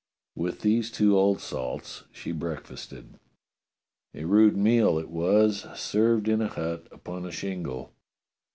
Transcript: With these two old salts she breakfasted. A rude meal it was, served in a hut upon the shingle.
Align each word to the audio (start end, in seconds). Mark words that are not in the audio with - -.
With 0.33 0.61
these 0.61 0.89
two 0.89 1.15
old 1.15 1.39
salts 1.41 2.05
she 2.11 2.31
breakfasted. 2.31 3.19
A 4.15 4.25
rude 4.25 4.57
meal 4.57 4.97
it 4.97 5.11
was, 5.11 5.67
served 5.79 6.27
in 6.27 6.41
a 6.41 6.47
hut 6.47 6.87
upon 6.91 7.21
the 7.21 7.31
shingle. 7.31 7.93